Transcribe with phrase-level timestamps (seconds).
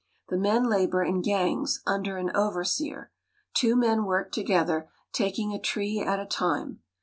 [0.29, 3.11] The men labor in gangs, under an overseer.
[3.53, 6.81] Two men work together, taking a tree at a time.